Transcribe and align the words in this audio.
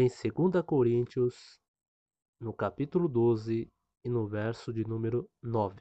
em 0.00 0.06
2 0.06 0.64
Coríntios, 0.64 1.60
no 2.40 2.52
capítulo 2.52 3.08
12 3.08 3.68
e 4.04 4.08
no 4.08 4.28
verso 4.28 4.72
de 4.72 4.84
número 4.86 5.28
9. 5.42 5.74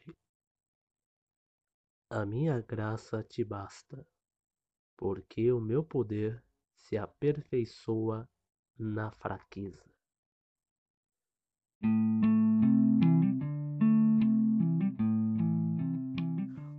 A 2.10 2.26
minha 2.26 2.60
graça 2.62 3.24
te 3.24 3.44
basta, 3.44 4.04
porque 4.98 5.52
o 5.52 5.62
meu 5.62 5.84
poder 5.84 6.44
se 6.74 6.98
aperfeiçoa 6.98 8.28
na 8.76 9.12
fraqueza. 9.12 9.86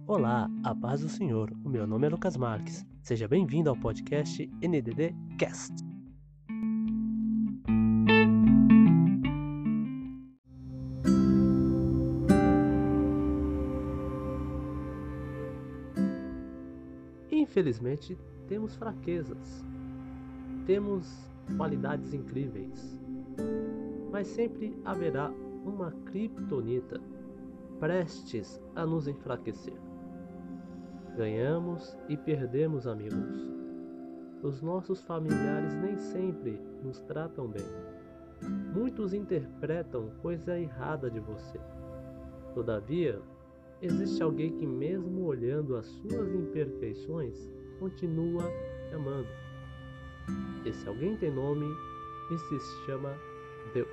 Olá, 0.09 0.49
a 0.65 0.75
paz 0.75 1.03
do 1.03 1.09
Senhor. 1.09 1.53
O 1.65 1.69
meu 1.69 1.87
nome 1.87 2.09
é 2.09 2.11
Lucas 2.11 2.37
Marques. 2.37 2.85
Seja 3.01 3.29
bem-vindo 3.29 3.71
ao 3.71 3.79
podcast 3.79 4.45
NDD 4.61 5.15
Cast. 5.39 5.98
Infelizmente, 17.59 18.17
temos 18.47 18.77
fraquezas, 18.77 19.65
temos 20.65 21.29
qualidades 21.57 22.15
incríveis, 22.15 22.97
mas 24.13 24.29
sempre 24.29 24.81
haverá 24.85 25.29
uma 25.65 25.91
criptonita 26.05 27.01
prestes 27.81 28.63
a 28.77 28.87
nos 28.87 29.09
enfraquecer. 29.09 29.75
Ganhamos 31.17 31.99
e 32.09 32.17
perdemos 32.17 32.87
amigos. 32.87 33.51
Os 34.41 34.63
nossos 34.63 35.03
familiares 35.03 35.75
nem 35.75 35.97
sempre 35.97 36.61
nos 36.85 37.01
tratam 37.01 37.49
bem. 37.49 37.67
Muitos 38.73 39.13
interpretam 39.13 40.11
coisa 40.23 40.57
errada 40.57 41.11
de 41.11 41.19
você. 41.19 41.59
Todavia, 42.55 43.21
existe 43.81 44.23
alguém 44.23 44.53
que, 44.53 44.67
mesmo 44.67 45.25
olhando 45.25 45.77
as 45.77 45.87
suas 45.87 46.35
imperfeições, 46.35 47.51
continua 47.79 48.45
te 48.89 48.95
amando. 48.95 49.29
Esse 50.65 50.89
alguém 50.89 51.17
tem 51.17 51.31
nome 51.31 51.67
e 52.31 52.39
se 52.39 52.87
chama 52.87 53.15
Deus. 53.73 53.89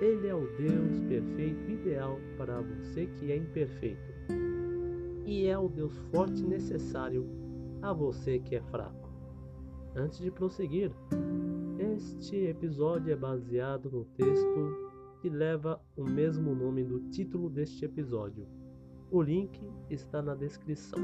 Ele 0.00 0.28
é 0.28 0.34
o 0.34 0.46
Deus 0.56 1.00
perfeito 1.08 1.70
ideal 1.70 2.20
para 2.36 2.60
você 2.60 3.06
que 3.06 3.32
é 3.32 3.36
imperfeito 3.36 4.18
e 5.28 5.46
é 5.46 5.58
o 5.58 5.68
Deus 5.68 5.94
forte 6.10 6.42
necessário 6.42 7.26
a 7.82 7.92
você 7.92 8.38
que 8.38 8.56
é 8.56 8.62
fraco. 8.62 9.10
Antes 9.94 10.20
de 10.20 10.30
prosseguir, 10.30 10.90
este 11.96 12.36
episódio 12.46 13.12
é 13.12 13.16
baseado 13.16 13.90
no 13.90 14.04
texto 14.04 14.88
que 15.20 15.28
leva 15.28 15.80
o 15.96 16.04
mesmo 16.04 16.54
nome 16.54 16.84
do 16.84 17.00
título 17.10 17.50
deste 17.50 17.84
episódio. 17.84 18.46
O 19.10 19.22
link 19.22 19.60
está 19.88 20.20
na 20.20 20.34
descrição. 20.34 21.00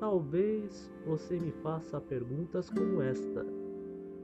Talvez 0.00 0.90
você 1.06 1.38
me 1.38 1.52
faça 1.62 2.00
perguntas 2.00 2.70
como 2.70 3.02
esta: 3.02 3.46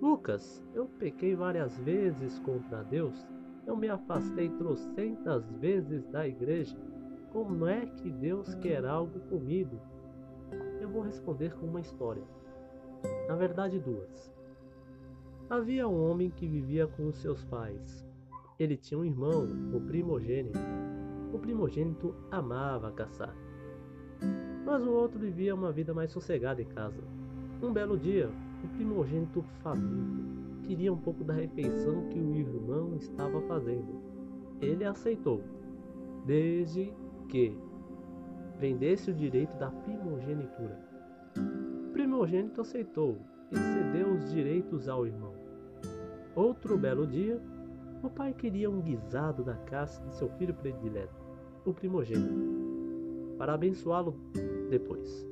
Lucas, 0.00 0.64
eu 0.74 0.86
pequei 0.98 1.34
várias 1.34 1.76
vezes 1.78 2.38
contra 2.40 2.82
Deus, 2.82 3.26
eu 3.66 3.76
me 3.76 3.88
afastei 3.88 4.48
trocentas 4.50 5.50
vezes 5.52 6.06
da 6.08 6.26
igreja 6.26 6.76
como 7.32 7.64
é 7.64 7.86
que 7.86 8.10
Deus 8.10 8.54
quer 8.56 8.84
algo 8.84 9.20
comigo? 9.20 9.78
Eu 10.80 10.88
vou 10.88 11.00
responder 11.00 11.54
com 11.54 11.66
uma 11.66 11.80
história. 11.80 12.24
Na 13.28 13.36
verdade, 13.36 13.78
duas. 13.78 14.34
Havia 15.48 15.86
um 15.86 16.10
homem 16.10 16.28
que 16.28 16.48
vivia 16.48 16.88
com 16.88 17.06
os 17.06 17.18
seus 17.18 17.44
pais. 17.44 18.04
Ele 18.58 18.76
tinha 18.76 18.98
um 18.98 19.04
irmão, 19.04 19.46
o 19.72 19.80
primogênito. 19.80 20.58
O 21.32 21.38
primogênito 21.38 22.14
amava 22.30 22.90
caçar. 22.92 23.34
Mas 24.64 24.82
o 24.86 24.90
outro 24.90 25.18
vivia 25.18 25.54
uma 25.54 25.72
vida 25.72 25.94
mais 25.94 26.10
sossegada 26.12 26.60
em 26.60 26.66
casa. 26.66 27.02
Um 27.62 27.72
belo 27.72 27.98
dia, 27.98 28.30
o 28.64 28.68
primogênito 28.68 29.42
faminto 29.62 30.60
queria 30.62 30.92
um 30.92 30.98
pouco 30.98 31.24
da 31.24 31.34
refeição 31.34 32.08
que 32.08 32.18
o 32.18 32.34
irmão 32.36 32.94
estava 32.94 33.40
fazendo. 33.42 34.00
Ele 34.60 34.84
aceitou, 34.84 35.42
desde 36.24 36.92
que 37.28 37.56
vendesse 38.58 39.10
o 39.10 39.14
direito 39.14 39.56
da 39.56 39.70
primogenitura. 39.70 40.78
O 41.88 41.92
primogênito 41.92 42.60
aceitou 42.60 43.18
e 43.50 43.56
cedeu 43.56 44.12
os 44.12 44.30
direitos 44.30 44.88
ao 44.88 45.06
irmão. 45.06 45.34
Outro 46.34 46.78
belo 46.78 47.06
dia, 47.06 47.40
o 48.02 48.08
pai 48.08 48.32
queria 48.32 48.70
um 48.70 48.80
guisado 48.80 49.42
da 49.42 49.56
caça 49.56 50.02
de 50.04 50.14
seu 50.14 50.28
filho 50.30 50.54
predileto, 50.54 51.19
o 51.64 51.72
primogênito, 51.72 52.34
para 53.38 53.54
abençoá-lo 53.54 54.14
depois. 54.68 55.26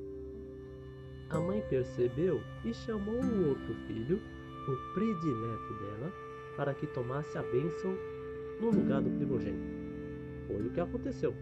A 1.29 1.39
mãe 1.39 1.63
percebeu 1.69 2.41
e 2.65 2.73
chamou 2.73 3.15
o 3.15 3.49
outro 3.49 3.73
filho, 3.87 4.19
o 4.67 4.93
predileto 4.93 5.73
dela, 5.79 6.11
para 6.55 6.73
que 6.73 6.87
tomasse 6.87 7.37
a 7.37 7.43
bênção 7.43 7.95
no 8.59 8.71
lugar 8.71 9.01
do 9.01 9.11
primogênito. 9.11 9.79
Foi 10.47 10.67
o 10.67 10.71
que 10.71 10.79
aconteceu. 10.79 11.33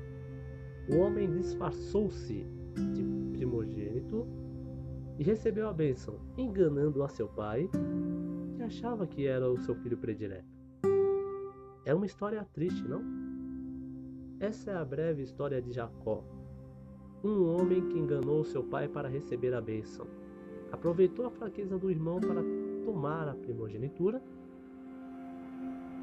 O 0.89 0.97
homem 0.97 1.31
disfarçou-se 1.31 2.45
de 2.93 3.03
primogênito 3.31 4.27
e 5.17 5.23
recebeu 5.23 5.67
a 5.67 5.73
bênção, 5.73 6.19
enganando 6.37 7.03
a 7.03 7.07
seu 7.07 7.27
pai, 7.27 7.69
que 8.55 8.63
achava 8.63 9.07
que 9.07 9.25
era 9.25 9.49
o 9.49 9.57
seu 9.59 9.75
filho 9.75 9.97
predileto. 9.97 10.47
É 11.85 11.93
uma 11.93 12.05
história 12.05 12.45
triste, 12.53 12.87
não? 12.87 13.26
Essa 14.39 14.71
é 14.71 14.75
a 14.75 14.85
breve 14.85 15.23
história 15.23 15.61
de 15.61 15.71
Jacó, 15.71 16.23
um 17.23 17.43
homem 17.55 17.87
que 17.89 17.97
enganou 17.97 18.43
seu 18.43 18.63
pai 18.63 18.87
para 18.87 19.09
receber 19.09 19.53
a 19.53 19.61
bênção. 19.61 20.05
Aproveitou 20.71 21.25
a 21.25 21.31
fraqueza 21.31 21.77
do 21.77 21.89
irmão 21.89 22.19
para 22.19 22.41
tomar 22.85 23.27
a 23.27 23.33
primogenitura 23.33 24.21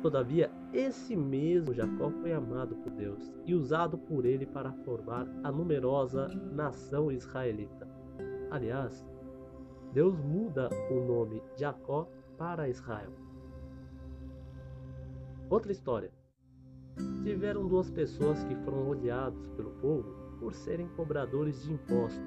Todavia, 0.04 0.50
esse 0.70 1.16
mesmo 1.16 1.72
Jacó 1.72 2.10
foi 2.10 2.34
amado 2.34 2.76
por 2.76 2.92
Deus 2.92 3.32
e 3.46 3.54
usado 3.54 3.96
por 3.96 4.26
ele 4.26 4.44
para 4.44 4.70
formar 4.70 5.26
a 5.42 5.50
numerosa 5.50 6.28
nação 6.52 7.10
israelita. 7.10 7.88
Aliás, 8.50 9.02
Deus 9.94 10.14
muda 10.18 10.68
o 10.90 11.00
nome 11.06 11.42
Jacó 11.56 12.06
para 12.36 12.68
Israel. 12.68 13.12
Outra 15.48 15.72
história. 15.72 16.12
Tiveram 17.22 17.66
duas 17.66 17.90
pessoas 17.90 18.42
que 18.44 18.54
foram 18.56 18.88
odiados 18.88 19.46
pelo 19.48 19.70
povo 19.72 20.14
por 20.38 20.54
serem 20.54 20.88
cobradores 20.88 21.62
de 21.62 21.72
impostos. 21.72 22.22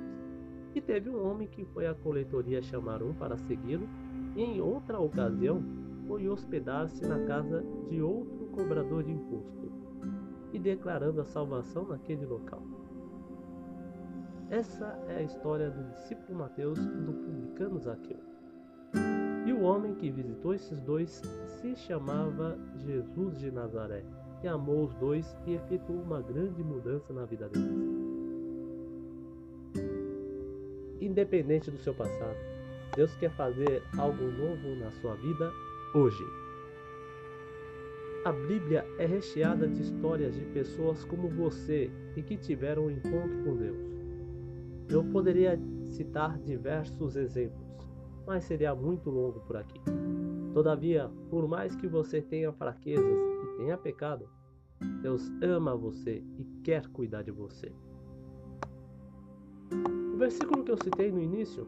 E 0.73 0.81
teve 0.81 1.09
um 1.09 1.25
homem 1.25 1.47
que 1.47 1.66
foi 1.66 1.88
à 1.88 1.94
coletoria 1.94 2.61
chamar 2.61 3.01
um 3.01 3.13
para 3.13 3.38
segui-lo, 3.38 3.88
e 4.35 4.41
em 4.41 4.61
outra 4.61 5.00
ocasião 5.00 5.63
foi 6.07 6.27
hospedar-se 6.27 7.06
na 7.06 7.19
casa 7.25 7.63
de 7.89 8.01
outro 8.01 8.47
cobrador 8.47 9.03
de 9.03 9.11
imposto 9.11 9.72
e 10.53 10.59
declarando 10.59 11.22
a 11.22 11.25
salvação 11.25 11.88
naquele 11.88 12.25
local. 12.25 12.63
Essa 14.50 14.97
é 15.09 15.17
a 15.17 15.23
história 15.23 15.69
do 15.69 15.83
discípulo 15.91 16.39
Mateus 16.39 16.79
e 16.79 17.01
do 17.01 17.13
publicano 17.13 17.79
Zaqueu. 17.79 18.19
E 19.45 19.51
o 19.51 19.61
homem 19.61 19.94
que 19.95 20.09
visitou 20.09 20.53
esses 20.53 20.79
dois 20.81 21.22
se 21.59 21.75
chamava 21.75 22.57
Jesus 22.75 23.38
de 23.38 23.51
Nazaré, 23.51 24.06
que 24.40 24.48
amou 24.48 24.86
os 24.86 24.94
dois 24.96 25.36
e 25.46 25.53
efetuou 25.53 26.02
uma 26.02 26.22
grande 26.22 26.64
mudança 26.64 27.12
na 27.14 27.25
vida 27.25 27.50
deles. 27.50 27.98
Independente 31.00 31.70
do 31.72 31.78
seu 31.78 31.94
passado, 31.94 32.38
Deus 32.96 33.16
quer 33.16 33.31
fazer 33.31 33.84
algo 33.98 34.24
novo 34.24 34.75
na 34.80 34.92
sua 34.92 35.16
vida 35.16 35.51
hoje. 35.94 36.24
A 38.25 38.31
Bíblia 38.31 38.86
é 38.98 39.06
recheada 39.06 39.68
de 39.68 39.81
histórias 39.81 40.36
de 40.36 40.44
pessoas 40.45 41.06
como 41.06 41.30
você 41.30 41.90
e 42.16 42.22
que 42.22 42.36
tiveram 42.36 42.88
um 42.88 42.92
encontro 42.92 43.44
com 43.44 43.56
Deus. 43.56 43.78
Eu 44.90 45.04
poderia 45.04 45.60
citar 45.86 46.38
diversos 46.40 47.16
exemplos, 47.16 47.68
mas 48.25 48.44
seria 48.44 48.74
muito 48.75 49.10
longo 49.10 49.40
por 49.42 49.56
aqui. 49.56 49.80
Todavia, 50.54 51.10
por 51.30 51.48
mais 51.48 51.75
que 51.75 51.88
você 51.88 52.22
tenha 52.22 52.51
fraquezas 52.51 53.26
e 53.44 53.57
tenha 53.57 53.78
pecado, 53.78 54.30
Deus 55.01 55.31
ama 55.42 55.75
você 55.75 56.24
e 56.38 56.45
quer 56.63 56.88
cuidar 56.88 57.24
de 57.24 57.31
você. 57.31 57.72
O 60.13 60.18
versículo 60.18 60.63
que 60.63 60.72
eu 60.72 60.78
citei 60.78 61.12
no 61.12 61.22
início 61.22 61.68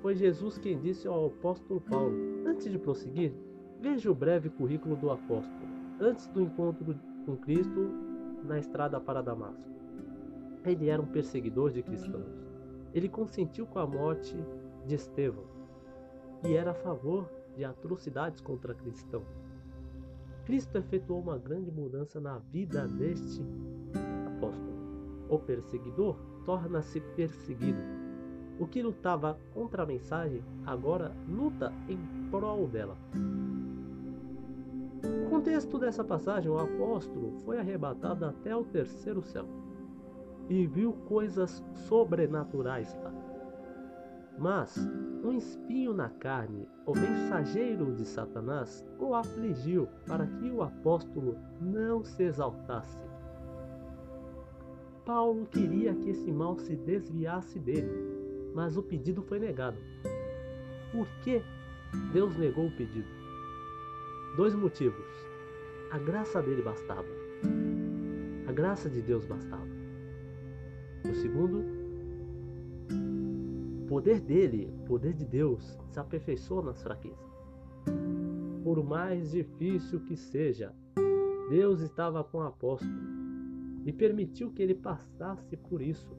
foi 0.00 0.14
Jesus 0.14 0.58
quem 0.58 0.78
disse 0.78 1.08
ao 1.08 1.26
apóstolo 1.26 1.80
Paulo: 1.80 2.14
Antes 2.46 2.70
de 2.70 2.78
prosseguir, 2.78 3.32
veja 3.80 4.10
o 4.10 4.14
breve 4.14 4.50
currículo 4.50 4.96
do 4.96 5.10
apóstolo, 5.10 5.66
antes 6.00 6.26
do 6.28 6.40
encontro 6.42 6.94
com 7.24 7.36
Cristo 7.36 7.90
na 8.44 8.58
estrada 8.58 9.00
para 9.00 9.22
Damasco. 9.22 9.72
Ele 10.64 10.88
era 10.88 11.00
um 11.00 11.06
perseguidor 11.06 11.70
de 11.70 11.82
cristãos. 11.82 12.26
Ele 12.92 13.08
consentiu 13.08 13.66
com 13.66 13.78
a 13.78 13.86
morte 13.86 14.36
de 14.86 14.94
Estevão 14.94 15.44
e 16.44 16.54
era 16.54 16.72
a 16.72 16.74
favor 16.74 17.28
de 17.56 17.64
atrocidades 17.64 18.40
contra 18.40 18.74
cristãos. 18.74 19.43
Cristo 20.44 20.76
efetuou 20.76 21.20
uma 21.20 21.38
grande 21.38 21.70
mudança 21.70 22.20
na 22.20 22.38
vida 22.38 22.86
deste 22.86 23.42
apóstolo. 24.26 24.74
O 25.28 25.38
perseguidor 25.38 26.16
torna-se 26.44 27.00
perseguido. 27.16 27.80
O 28.58 28.66
que 28.66 28.82
lutava 28.82 29.38
contra 29.52 29.82
a 29.82 29.86
mensagem 29.86 30.42
agora 30.66 31.12
luta 31.28 31.72
em 31.88 31.98
prol 32.30 32.68
dela. 32.68 32.96
No 35.02 35.30
contexto 35.30 35.78
dessa 35.78 36.04
passagem, 36.04 36.50
o 36.50 36.58
apóstolo 36.58 37.32
foi 37.44 37.58
arrebatado 37.58 38.24
até 38.24 38.54
o 38.54 38.64
terceiro 38.64 39.22
céu 39.22 39.46
e 40.48 40.66
viu 40.66 40.92
coisas 41.08 41.64
sobrenaturais 41.88 42.94
lá. 43.02 43.12
Mas 44.38 44.76
um 45.24 45.32
espinho 45.32 45.94
na 45.94 46.10
carne, 46.10 46.68
o 46.84 46.92
mensageiro 46.92 47.94
de 47.94 48.04
Satanás, 48.04 48.84
o 48.98 49.14
afligiu 49.14 49.88
para 50.06 50.26
que 50.26 50.50
o 50.50 50.62
apóstolo 50.62 51.38
não 51.60 52.04
se 52.04 52.24
exaltasse. 52.24 52.98
Paulo 55.06 55.46
queria 55.46 55.94
que 55.94 56.10
esse 56.10 56.30
mal 56.30 56.58
se 56.58 56.76
desviasse 56.76 57.58
dele, 57.58 57.90
mas 58.54 58.76
o 58.76 58.82
pedido 58.82 59.22
foi 59.22 59.38
negado. 59.38 59.78
Por 60.92 61.06
que 61.22 61.42
Deus 62.12 62.36
negou 62.36 62.66
o 62.66 62.76
pedido? 62.76 63.08
Dois 64.36 64.54
motivos. 64.54 65.04
A 65.90 65.98
graça 65.98 66.42
dele 66.42 66.62
bastava. 66.62 67.08
A 68.46 68.52
graça 68.52 68.90
de 68.90 69.00
Deus 69.00 69.24
bastava. 69.24 69.66
O 71.08 71.14
segundo, 71.14 71.64
poder 73.94 74.18
dele, 74.18 74.74
o 74.76 74.86
poder 74.86 75.12
de 75.12 75.24
Deus, 75.24 75.78
se 75.88 76.00
aperfeiçoa 76.00 76.64
nas 76.64 76.82
fraquezas. 76.82 77.32
Por 78.64 78.82
mais 78.82 79.30
difícil 79.30 80.00
que 80.00 80.16
seja, 80.16 80.74
Deus 81.48 81.80
estava 81.80 82.24
com 82.24 82.38
o 82.38 82.42
apóstolo 82.42 82.90
e 83.86 83.92
permitiu 83.92 84.50
que 84.50 84.60
ele 84.60 84.74
passasse 84.74 85.56
por 85.56 85.80
isso. 85.80 86.12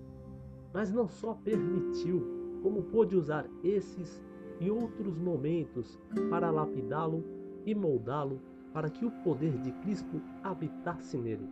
Mas 0.73 0.89
não 0.93 1.09
só 1.09 1.33
permitiu, 1.33 2.61
como 2.63 2.83
pôde 2.83 3.17
usar 3.17 3.45
esses 3.61 4.23
e 4.61 4.71
outros 4.71 5.17
momentos 5.17 5.99
para 6.29 6.51
lapidá-lo 6.51 7.25
e 7.65 7.75
moldá-lo 7.75 8.39
para 8.71 8.89
que 8.89 9.05
o 9.05 9.11
poder 9.21 9.57
de 9.57 9.73
Cristo 9.81 10.21
habitasse 10.41 11.17
nele. 11.17 11.49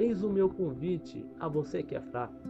Eis 0.00 0.24
o 0.24 0.28
meu 0.28 0.48
convite 0.48 1.24
a 1.38 1.46
você 1.46 1.80
que 1.80 1.94
é 1.94 2.00
fraco. 2.00 2.42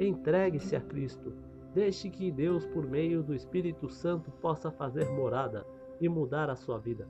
Entregue-se 0.00 0.74
a 0.74 0.80
Cristo. 0.80 1.47
Deixe 1.74 2.08
que 2.08 2.30
Deus, 2.30 2.64
por 2.66 2.86
meio 2.86 3.22
do 3.22 3.34
Espírito 3.34 3.88
Santo, 3.88 4.30
possa 4.30 4.70
fazer 4.70 5.08
morada 5.10 5.66
e 6.00 6.08
mudar 6.08 6.48
a 6.48 6.56
sua 6.56 6.78
vida. 6.78 7.06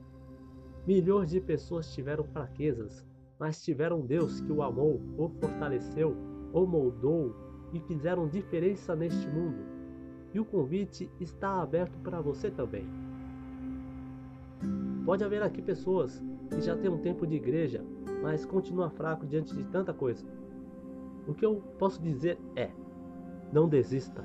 Milhões 0.85 1.29
de 1.29 1.39
pessoas 1.39 1.93
tiveram 1.93 2.23
fraquezas, 2.25 3.05
mas 3.39 3.63
tiveram 3.63 4.01
Deus 4.01 4.41
que 4.41 4.51
o 4.51 4.61
amou, 4.61 5.01
o 5.17 5.29
fortaleceu, 5.29 6.15
o 6.51 6.65
moldou 6.65 7.33
e 7.73 7.79
fizeram 7.79 8.27
diferença 8.27 8.95
neste 8.95 9.27
mundo. 9.29 9.63
E 10.33 10.39
o 10.39 10.45
convite 10.45 11.09
está 11.19 11.61
aberto 11.61 11.97
para 11.99 12.21
você 12.21 12.51
também. 12.51 12.85
Pode 15.05 15.23
haver 15.23 15.41
aqui 15.41 15.61
pessoas 15.61 16.21
que 16.49 16.61
já 16.61 16.75
têm 16.75 16.89
um 16.89 16.99
tempo 16.99 17.25
de 17.25 17.35
igreja, 17.35 17.83
mas 18.21 18.45
continua 18.45 18.89
fraco 18.89 19.25
diante 19.25 19.55
de 19.55 19.63
tanta 19.65 19.93
coisa. 19.93 20.25
O 21.27 21.33
que 21.33 21.45
eu 21.45 21.61
posso 21.77 22.01
dizer 22.01 22.37
é: 22.55 22.69
não 23.51 23.67
desista, 23.67 24.23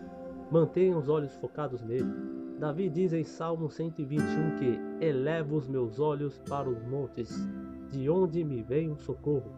mantenha 0.55 0.97
os 0.97 1.09
olhos 1.09 1.35
focados 1.35 1.83
nele. 1.83 2.07
Davi 2.61 2.89
diz 2.89 3.13
em 3.13 3.25
Salmo 3.25 3.69
121 3.69 4.57
que 4.57 5.05
elevo 5.05 5.57
os 5.57 5.67
meus 5.67 5.99
olhos 5.99 6.39
para 6.49 6.71
os 6.71 6.81
montes, 6.85 7.29
de 7.91 8.09
onde 8.09 8.45
me 8.45 8.63
vem 8.63 8.89
o 8.89 8.97
socorro. 8.97 9.51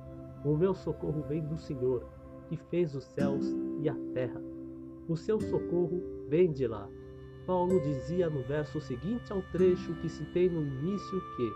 O 0.43 0.57
meu 0.57 0.73
socorro 0.73 1.23
vem 1.29 1.43
do 1.43 1.59
Senhor, 1.59 2.03
que 2.49 2.57
fez 2.57 2.95
os 2.95 3.05
céus 3.05 3.45
e 3.83 3.91
a 3.91 3.95
terra. 4.15 4.41
O 5.07 5.15
seu 5.19 5.39
socorro 5.39 6.03
vem 6.31 6.51
de 6.51 6.67
lá. 6.67 6.89
Paulo 7.47 7.79
dizia 7.81 8.31
no 8.31 8.43
verso 8.45 8.81
seguinte 8.81 9.31
ao 9.31 9.43
trecho 9.53 9.93
que 9.97 10.09
citei 10.09 10.49
no 10.49 10.63
início 10.63 11.21
que, 11.37 11.51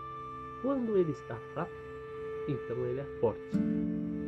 quando 0.61 0.95
ele 0.95 1.13
está 1.13 1.35
fraco, 1.55 1.71
então 2.47 2.77
ele 2.85 2.99
é 2.99 3.05
forte. 3.19 3.57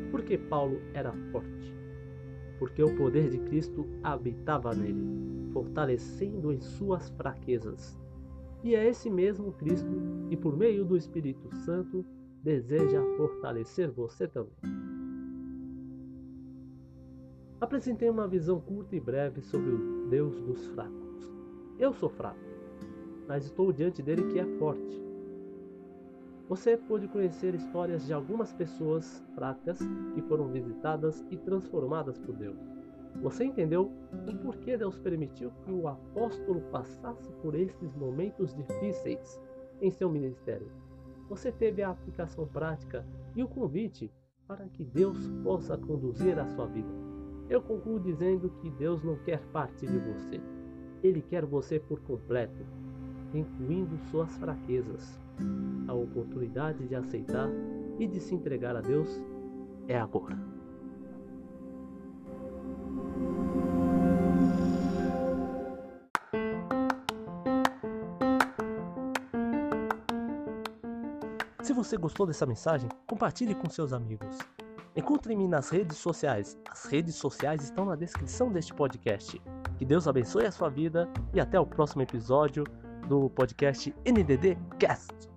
Por 0.10 0.24
que 0.24 0.39
Paulo 0.39 0.81
era 0.92 1.13
forte? 1.31 1.82
Porque 2.63 2.81
o 2.81 2.95
poder 2.95 3.30
de 3.30 3.39
Cristo 3.39 3.86
habitava 4.01 4.74
nele, 4.74 5.51
fortalecendo 5.51 6.50
em 6.50 6.62
suas 6.62 7.10
fraquezas. 7.10 8.00
E 8.63 8.74
é 8.74 8.88
esse 8.88 9.10
mesmo 9.10 9.51
Cristo 9.51 9.92
que, 10.30 10.38
por 10.38 10.56
meio 10.56 10.86
do 10.86 10.95
Espírito 10.95 11.54
Santo, 11.65 12.06
deseja 12.42 13.04
fortalecer 13.18 13.92
você 13.92 14.30
também. 14.30 14.56
Apresentei 17.60 18.10
uma 18.10 18.30
visão 18.30 18.62
curta 18.62 18.95
e 18.95 19.00
breve 19.01 19.42
sobre 19.42 19.69
o 19.69 20.07
Deus 20.07 20.39
dos 20.39 20.65
fracos. 20.68 21.33
Eu 21.77 21.92
sou 21.92 22.07
fraco, 22.07 22.39
mas 23.27 23.44
estou 23.44 23.74
diante 23.74 24.01
dele 24.01 24.24
que 24.31 24.39
é 24.39 24.45
forte. 24.57 25.04
Você 26.53 26.77
pôde 26.77 27.07
conhecer 27.07 27.55
histórias 27.55 28.05
de 28.05 28.13
algumas 28.13 28.53
pessoas 28.53 29.25
fracas 29.33 29.79
que 30.13 30.21
foram 30.21 30.50
visitadas 30.50 31.25
e 31.31 31.35
transformadas 31.35 32.19
por 32.19 32.35
Deus. 32.35 32.59
Você 33.23 33.45
entendeu 33.45 33.91
o 34.11 34.38
porquê 34.38 34.77
Deus 34.77 35.00
permitiu 35.00 35.50
que 35.65 35.71
o 35.71 35.88
apóstolo 35.88 36.61
passasse 36.69 37.33
por 37.41 37.55
esses 37.55 37.95
momentos 37.95 38.53
difíceis 38.53 39.41
em 39.81 39.89
seu 39.89 40.11
ministério. 40.11 40.69
Você 41.27 41.51
teve 41.51 41.81
a 41.81 41.89
aplicação 41.89 42.45
prática 42.45 43.03
e 43.35 43.41
o 43.41 43.47
convite 43.47 44.11
para 44.47 44.69
que 44.69 44.83
Deus 44.83 45.17
possa 45.44 45.75
conduzir 45.75 46.38
a 46.38 46.45
sua 46.45 46.67
vida. 46.67 46.94
Eu 47.50 47.63
concluo 47.63 48.00
dizendo 48.00 48.51
que 48.61 48.69
Deus 48.69 49.03
não 49.03 49.15
quer 49.23 49.39
parte 49.47 49.88
de 49.88 49.97
você. 49.97 50.39
Ele 51.01 51.23
quer 51.23 51.47
você 51.47 51.79
por 51.79 52.00
completo, 52.01 52.63
incluindo 53.33 53.97
suas 54.11 54.38
fraquezas. 54.38 55.22
A 55.88 55.94
oportunidade 55.94 56.88
de 56.88 56.95
aceitar 56.95 57.50
e 58.00 58.07
de 58.07 58.19
se 58.19 58.33
entregar 58.33 58.75
a 58.75 58.81
Deus 58.81 59.21
é 59.88 59.97
agora. 60.00 60.38
Se 71.62 71.72
você 71.72 71.96
gostou 71.96 72.25
dessa 72.25 72.46
mensagem, 72.46 72.89
compartilhe 73.07 73.55
com 73.55 73.69
seus 73.69 73.93
amigos. 73.93 74.38
Encontre-me 74.96 75.48
nas 75.48 75.69
redes 75.69 75.98
sociais. 75.98 76.57
As 76.69 76.86
redes 76.86 77.15
sociais 77.15 77.63
estão 77.63 77.86
na 77.86 77.96
descrição 77.96 78.51
deste 78.51 78.74
podcast. 78.74 79.41
Que 79.77 79.86
Deus 79.86 80.07
abençoe 80.07 80.46
a 80.46 80.51
sua 80.51 80.69
vida 80.69 81.10
e 81.34 81.39
até 81.39 81.60
o 81.60 81.65
próximo 81.65 82.01
episódio 82.03 82.63
do 83.07 83.29
podcast 83.29 83.96
NDD 84.05 84.57
Cast. 84.77 85.32